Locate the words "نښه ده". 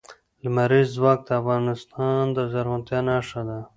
3.09-3.59